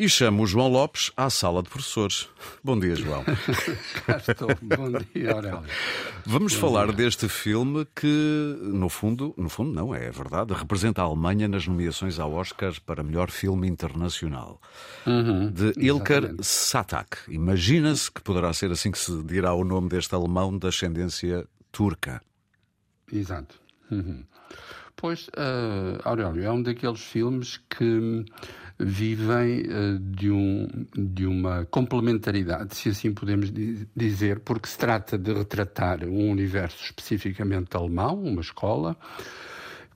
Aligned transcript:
E 0.00 0.08
chamo 0.08 0.44
o 0.44 0.46
João 0.46 0.66
Lopes 0.68 1.12
à 1.14 1.28
sala 1.28 1.62
de 1.62 1.68
professores. 1.68 2.26
Bom 2.64 2.80
dia, 2.80 2.96
João. 2.96 3.22
Cá 4.06 4.16
estou. 4.16 4.48
Bom 4.62 4.90
dia, 5.12 5.30
Aurélio. 5.30 5.62
Vamos 6.24 6.54
Bom 6.54 6.58
falar 6.58 6.86
dia. 6.86 6.94
deste 6.94 7.28
filme 7.28 7.86
que, 7.94 8.56
no 8.62 8.88
fundo, 8.88 9.34
no 9.36 9.50
fundo 9.50 9.70
não, 9.74 9.94
é 9.94 10.10
verdade, 10.10 10.54
representa 10.54 11.02
a 11.02 11.04
Alemanha 11.04 11.46
nas 11.48 11.66
nomeações 11.66 12.18
ao 12.18 12.32
Oscar 12.32 12.72
para 12.86 13.02
melhor 13.02 13.30
filme 13.30 13.68
internacional. 13.68 14.58
Uhum, 15.06 15.50
de 15.50 15.74
Ilker 15.76 16.34
Satak. 16.40 17.18
Imagina-se 17.28 18.10
que 18.10 18.22
poderá 18.22 18.54
ser 18.54 18.70
assim 18.72 18.90
que 18.90 18.98
se 18.98 19.22
dirá 19.24 19.52
o 19.52 19.64
nome 19.64 19.90
deste 19.90 20.14
alemão 20.14 20.56
de 20.56 20.66
ascendência 20.66 21.46
turca. 21.70 22.22
Exato. 23.12 23.54
Uhum. 23.90 24.24
Pois, 25.00 25.28
uh, 25.28 25.98
Aurélio, 26.04 26.44
é 26.44 26.52
um 26.52 26.62
daqueles 26.62 27.00
filmes 27.00 27.56
que 27.70 28.22
vivem 28.78 29.62
uh, 29.62 29.98
de, 29.98 30.30
um, 30.30 30.68
de 30.94 31.24
uma 31.26 31.64
complementaridade, 31.70 32.76
se 32.76 32.90
assim 32.90 33.10
podemos 33.10 33.50
dizer, 33.96 34.40
porque 34.40 34.68
se 34.68 34.76
trata 34.76 35.16
de 35.16 35.32
retratar 35.32 36.04
um 36.04 36.30
universo 36.30 36.84
especificamente 36.84 37.74
alemão, 37.74 38.22
uma 38.22 38.42
escola, 38.42 38.94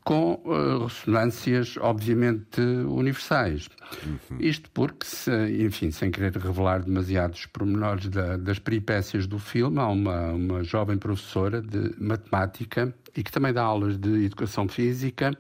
com 0.05 0.35
uh, 0.45 0.85
ressonâncias 0.85 1.79
obviamente 1.81 2.61
universais. 2.61 3.71
Uhum. 4.05 4.37
Isto 4.39 4.71
porque, 4.71 5.07
se, 5.07 5.31
enfim, 5.65 5.91
sem 5.91 6.11
querer 6.11 6.37
revelar 6.37 6.83
demasiados 6.83 7.47
pormenores 7.47 8.09
da, 8.09 8.37
das 8.37 8.59
peripécias 8.59 9.27
do 9.27 9.39
filme, 9.39 9.79
há 9.79 9.89
uma, 9.89 10.33
uma 10.33 10.63
jovem 10.63 10.99
professora 10.99 11.63
de 11.63 11.95
matemática 11.99 12.95
e 13.17 13.23
que 13.23 13.33
também 13.33 13.53
dá 13.53 13.63
aulas 13.63 13.97
de 13.97 14.27
educação 14.27 14.69
física 14.69 15.33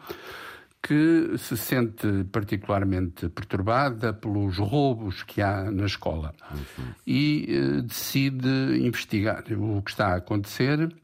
que 0.83 1.39
se 1.39 1.57
sente 1.57 2.25
particularmente 2.31 3.29
perturbada 3.31 4.13
pelos 4.13 4.59
roubos 4.59 5.23
que 5.23 5.41
há 5.41 5.71
na 5.71 5.87
escola 5.87 6.35
uhum. 6.51 6.85
e 7.07 7.49
uh, 7.49 7.83
decide 7.83 8.49
investigar 8.79 9.45
o 9.53 9.83
que 9.83 9.91
está 9.91 10.09
a 10.09 10.17
acontecer. 10.17 10.95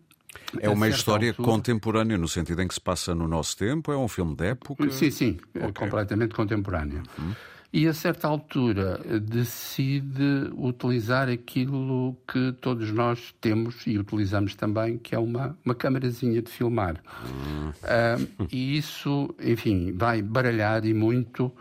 É 0.60 0.68
uma 0.68 0.88
história 0.88 1.30
altura... 1.30 1.48
contemporânea, 1.48 2.18
no 2.18 2.28
sentido 2.28 2.62
em 2.62 2.68
que 2.68 2.74
se 2.74 2.80
passa 2.80 3.14
no 3.14 3.26
nosso 3.28 3.56
tempo? 3.56 3.92
É 3.92 3.96
um 3.96 4.08
filme 4.08 4.34
de 4.34 4.46
época? 4.46 4.90
Sim, 4.90 5.10
sim, 5.10 5.38
okay. 5.54 5.72
completamente 5.72 6.34
contemporâneo. 6.34 7.02
Uhum 7.18 7.34
e 7.72 7.86
a 7.86 7.94
certa 7.94 8.26
altura 8.26 9.00
decide 9.20 10.50
utilizar 10.56 11.28
aquilo 11.28 12.16
que 12.26 12.52
todos 12.60 12.90
nós 12.90 13.32
temos 13.40 13.86
e 13.86 13.96
utilizamos 13.96 14.56
também, 14.56 14.98
que 14.98 15.14
é 15.14 15.18
uma, 15.18 15.56
uma 15.64 15.74
câmarazinha 15.74 16.42
de 16.42 16.50
filmar. 16.50 16.96
Uh, 16.96 18.46
e 18.50 18.76
isso, 18.76 19.32
enfim, 19.40 19.92
vai 19.92 20.20
baralhar 20.20 20.84
e 20.84 20.92
muito 20.92 21.52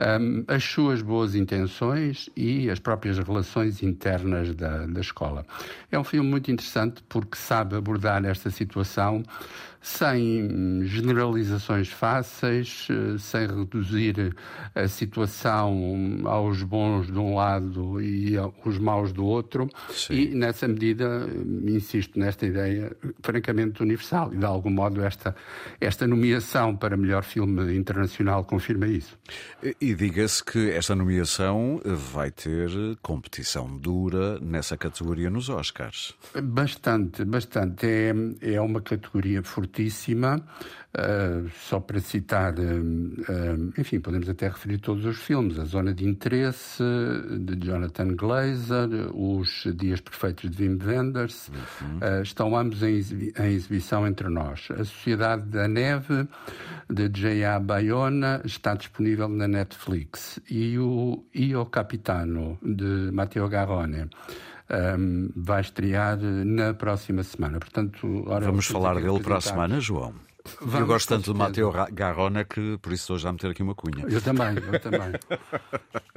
um, 0.00 0.44
as 0.46 0.64
suas 0.64 1.02
boas 1.02 1.34
intenções 1.34 2.30
e 2.36 2.70
as 2.70 2.78
próprias 2.78 3.18
relações 3.18 3.82
internas 3.82 4.54
da, 4.54 4.86
da 4.86 5.00
escola. 5.00 5.44
É 5.90 5.98
um 5.98 6.04
filme 6.04 6.28
muito 6.28 6.50
interessante 6.50 7.02
porque 7.08 7.36
sabe 7.36 7.76
abordar 7.76 8.24
esta 8.24 8.50
situação 8.50 9.22
sem 9.80 10.84
generalizações 10.84 11.88
fáceis, 11.88 12.88
eh, 12.90 13.16
sem 13.18 13.46
reduzir 13.46 14.34
a 14.74 14.88
situação 14.88 16.20
aos 16.24 16.62
bons 16.62 17.06
de 17.06 17.18
um 17.18 17.36
lado 17.36 18.00
e 18.00 18.36
aos 18.36 18.78
maus 18.78 19.12
do 19.12 19.24
outro, 19.24 19.68
Sim. 19.90 20.14
e 20.14 20.34
nessa 20.34 20.66
medida, 20.66 21.26
insisto 21.66 22.18
nesta 22.18 22.44
ideia 22.44 22.94
francamente 23.22 23.82
universal, 23.82 24.34
e 24.34 24.36
de 24.36 24.44
algum 24.44 24.70
modo 24.70 25.00
esta, 25.02 25.34
esta 25.80 26.06
nomeação 26.06 26.76
para 26.76 26.96
melhor 26.96 27.22
filme 27.22 27.74
internacional 27.74 28.44
confirma 28.44 28.86
isso. 28.86 29.16
E, 29.80 29.87
e 29.88 29.94
diga-se 29.94 30.44
que 30.44 30.70
esta 30.70 30.94
nomeação 30.94 31.80
vai 31.82 32.30
ter 32.30 32.68
competição 33.00 33.74
dura 33.74 34.38
nessa 34.38 34.76
categoria 34.76 35.30
nos 35.30 35.48
Oscars. 35.48 36.14
Bastante, 36.42 37.24
bastante. 37.24 37.86
É, 37.86 38.12
é 38.54 38.60
uma 38.60 38.82
categoria 38.82 39.42
fortíssima. 39.42 40.44
Uh, 40.88 41.50
só 41.68 41.80
para 41.80 42.00
citar, 42.00 42.54
uh, 42.58 42.62
uh, 42.62 43.72
enfim, 43.76 44.00
podemos 44.00 44.26
até 44.26 44.48
referir 44.48 44.78
todos 44.78 45.04
os 45.04 45.18
filmes: 45.18 45.58
A 45.58 45.66
Zona 45.66 45.92
de 45.92 46.08
Interesse, 46.08 46.82
de 47.40 47.56
Jonathan 47.56 48.16
Glazer, 48.16 48.88
Os 49.12 49.68
Dias 49.76 50.00
Perfeitos 50.00 50.50
de 50.50 50.66
Wim 50.66 50.78
Wenders, 50.82 51.50
uhum. 51.50 52.22
estão 52.22 52.56
ambos 52.56 52.82
em, 52.82 52.96
exibi 52.96 53.34
em, 53.38 53.52
exibição 53.52 54.06
entre 54.06 54.30
nós. 54.30 54.68
A 54.70 54.82
Sociedade 54.82 55.42
da 55.42 55.68
Neve, 55.68 56.26
de 56.88 57.08
J.A. 57.10 57.60
Bayona, 57.60 58.40
está 58.42 58.74
disponível 58.74 59.28
na 59.28 59.46
Netflix. 59.46 59.77
E 60.50 60.78
o 60.78 61.24
Io 61.34 61.66
Capitano, 61.66 62.58
de 62.62 63.10
Matteo 63.12 63.48
Garrone. 63.48 64.08
Um, 64.70 65.30
vai 65.34 65.62
estrear 65.62 66.18
na 66.18 66.74
próxima 66.74 67.22
semana. 67.22 67.58
Portanto, 67.58 68.24
Vamos 68.26 68.66
falar 68.66 68.96
dele 68.96 69.20
para 69.20 69.38
a 69.38 69.40
semana, 69.40 69.80
João. 69.80 70.14
Vamos, 70.60 70.80
eu 70.80 70.86
gosto 70.86 71.08
tanto 71.08 71.32
de 71.32 71.38
Mateo 71.38 71.72
Garrona 71.92 72.44
que 72.44 72.78
por 72.78 72.92
isso 72.92 73.02
estou 73.02 73.18
já 73.18 73.28
a 73.28 73.32
meter 73.32 73.50
aqui 73.50 73.62
uma 73.62 73.74
cunha. 73.74 74.04
Eu 74.08 74.20
também, 74.20 74.56
eu 74.56 74.80
também. 74.80 75.12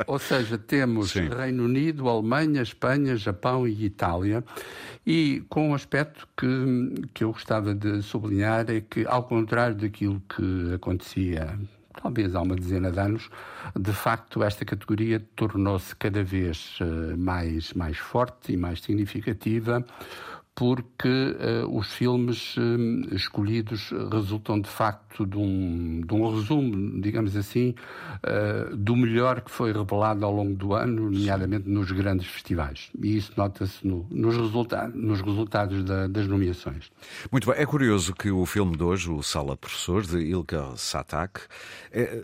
Ou 0.08 0.20
seja, 0.20 0.58
temos 0.58 1.12
Sim. 1.12 1.28
Reino 1.28 1.66
Unido, 1.66 2.08
Alemanha, 2.08 2.62
Espanha, 2.62 3.16
Japão 3.16 3.68
e 3.68 3.86
Itália. 3.86 4.44
E 5.06 5.44
com 5.50 5.70
um 5.70 5.74
aspecto 5.74 6.28
que, 6.38 7.10
que 7.14 7.24
eu 7.24 7.32
gostava 7.32 7.74
de 7.74 8.02
sublinhar 8.02 8.70
é 8.70 8.82
que, 8.82 9.06
ao 9.06 9.24
contrário 9.24 9.76
daquilo 9.76 10.22
que 10.30 10.74
acontecia 10.74 11.58
talvez 12.02 12.36
há 12.36 12.42
uma 12.42 12.56
dezena 12.56 12.92
de 12.92 13.00
anos, 13.00 13.30
de 13.76 13.92
facto 13.92 14.44
esta 14.44 14.66
categoria 14.66 15.20
tornou-se 15.36 15.96
cada 15.96 16.24
vez 16.24 16.78
eh, 16.82 17.16
mais, 17.16 17.74
mais 17.74 17.98
forte 17.98 18.54
e 18.54 18.58
mais 18.58 18.82
significativa 18.82 19.86
porque 20.56 21.08
uh, 21.08 21.78
os 21.78 21.94
filmes 21.94 22.56
uh, 22.58 23.16
escolhidos 23.16 23.92
resultam 24.12 24.60
de 24.60 24.70
facto 24.70 25.26
de 25.26 25.38
um, 25.38 26.02
de 26.02 26.14
um 26.14 26.36
resumo, 26.36 27.02
digamos 27.02 27.36
assim, 27.36 27.74
uh, 28.18 28.76
do 28.76 28.96
melhor 28.96 29.42
que 29.42 29.50
foi 29.50 29.72
revelado 29.72 30.26
ao 30.26 30.34
longo 30.34 30.54
do 30.54 30.74
ano, 30.74 31.10
nomeadamente 31.10 31.70
nos 31.70 31.92
grandes 31.92 32.28
festivais. 32.28 32.92
E 33.02 33.18
isso 33.18 33.32
nota-se 33.38 33.86
no, 33.86 34.06
nos, 34.10 34.36
resulta 34.36 34.88
nos 34.90 35.22
resultados 35.22 35.84
da, 35.84 36.08
das 36.08 36.28
nomeações. 36.28 36.92
Muito 37.32 37.50
bem. 37.50 37.60
É 37.60 37.66
curioso 37.66 38.14
que 38.14 38.30
o 38.30 38.46
filme 38.46 38.76
de 38.76 38.84
hoje, 38.84 39.10
o 39.10 39.24
Sala 39.24 39.56
Professor, 39.56 40.04
de 40.04 40.18
Ilka 40.20 40.76
Satak, 40.76 41.42
é, 41.92 42.24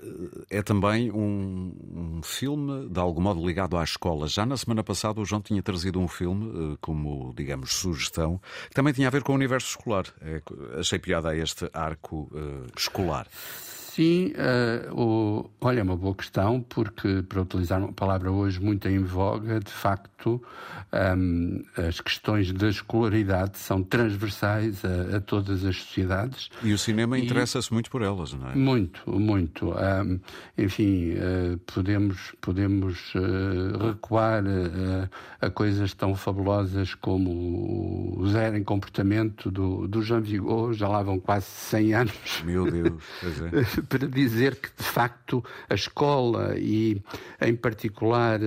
é 0.49 0.61
também 0.61 1.11
um, 1.11 1.73
filme, 2.27 2.89
de 2.89 2.99
algum 2.99 3.21
modo, 3.21 3.45
ligado 3.45 3.77
à 3.77 3.83
escola. 3.83 4.27
Já 4.27 4.45
na 4.45 4.57
semana 4.57 4.83
passada 4.83 5.19
o 5.19 5.25
João 5.25 5.41
tinha 5.41 5.61
trazido 5.61 5.99
um 5.99 6.07
filme 6.07 6.77
como, 6.81 7.33
digamos, 7.35 7.73
sugestão 7.73 8.39
que 8.69 8.75
também 8.75 8.93
tinha 8.93 9.07
a 9.07 9.11
ver 9.11 9.23
com 9.23 9.31
o 9.31 9.35
universo 9.35 9.69
escolar. 9.69 10.05
É, 10.21 10.41
achei 10.79 10.99
piada 10.99 11.29
a 11.29 11.35
este 11.35 11.69
arco 11.73 12.29
uh, 12.31 12.65
escolar. 12.77 13.27
Sim, 13.97 14.31
uh, 14.37 14.93
o, 14.93 15.49
olha, 15.59 15.79
é 15.79 15.81
uma 15.81 15.97
boa 15.97 16.13
questão, 16.13 16.61
porque, 16.61 17.23
para 17.27 17.41
utilizar 17.41 17.79
uma 17.79 17.91
palavra 17.91 18.31
hoje 18.31 18.61
muito 18.61 18.87
em 18.87 18.99
voga, 18.99 19.59
de 19.59 19.71
facto, 19.71 20.39
um, 21.17 21.63
as 21.75 21.99
questões 21.99 22.53
da 22.53 22.69
escolaridade 22.69 23.57
são 23.57 23.81
transversais 23.81 24.85
a, 24.85 25.17
a 25.17 25.19
todas 25.19 25.65
as 25.65 25.77
sociedades. 25.77 26.51
E 26.61 26.73
o 26.73 26.77
cinema 26.77 27.17
interessa-se 27.17 27.73
muito 27.73 27.89
por 27.89 28.03
elas, 28.03 28.33
não 28.33 28.51
é? 28.51 28.55
Muito, 28.55 29.01
muito. 29.09 29.71
Um, 29.71 30.19
enfim, 30.55 31.13
uh, 31.13 31.57
podemos, 31.65 32.35
podemos 32.39 33.15
uh, 33.15 33.87
recuar 33.87 34.43
a 35.41 35.49
coisas 35.49 35.95
tão 35.95 36.13
fabulosas 36.13 36.93
como 36.93 38.15
o 38.15 38.27
Zero 38.27 38.57
em 38.57 38.63
Comportamento 38.63 39.49
do, 39.49 39.87
do 39.87 40.03
Jean 40.03 40.21
Vigo, 40.21 40.71
já 40.71 40.87
lá 40.87 41.01
vão 41.01 41.19
quase 41.19 41.47
100 41.47 41.93
anos. 41.95 42.43
Meu 42.45 42.69
Deus, 42.69 43.03
pois 43.21 43.41
é. 43.41 43.49
para 43.89 44.07
dizer 44.07 44.55
que, 44.55 44.69
de 44.77 44.83
facto, 44.83 45.43
a 45.69 45.75
escola 45.75 46.55
e, 46.57 47.01
em 47.41 47.55
particular, 47.55 48.39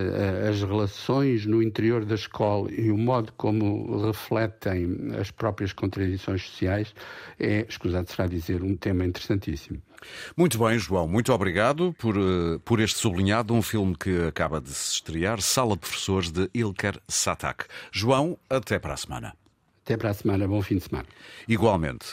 as 0.48 0.62
relações 0.62 1.46
no 1.46 1.62
interior 1.62 2.04
da 2.04 2.14
escola 2.14 2.70
e 2.70 2.90
o 2.90 2.98
modo 2.98 3.32
como 3.36 4.06
refletem 4.06 5.12
as 5.18 5.30
próprias 5.30 5.72
contradições 5.72 6.42
sociais 6.42 6.94
é, 7.38 7.66
escusado 7.68 8.10
será 8.10 8.26
dizer, 8.26 8.62
um 8.62 8.76
tema 8.76 9.04
interessantíssimo. 9.04 9.80
Muito 10.36 10.58
bem, 10.58 10.78
João, 10.78 11.06
muito 11.06 11.32
obrigado 11.32 11.94
por, 11.98 12.16
eh, 12.16 12.58
por 12.64 12.80
este 12.80 12.98
sublinhado, 12.98 13.52
um 13.52 13.62
filme 13.62 13.94
que 13.94 14.26
acaba 14.26 14.60
de 14.60 14.70
se 14.70 14.94
estrear, 14.94 15.40
Sala 15.40 15.74
de 15.74 15.80
Professores 15.80 16.30
de 16.30 16.48
Ilker 16.54 16.98
Satak. 17.06 17.66
João, 17.92 18.38
até 18.48 18.78
para 18.78 18.94
a 18.94 18.96
semana. 18.96 19.34
Até 19.84 19.96
para 19.96 20.10
a 20.10 20.14
semana, 20.14 20.46
bom 20.46 20.62
fim 20.62 20.76
de 20.76 20.84
semana. 20.84 21.08
Igualmente. 21.48 22.06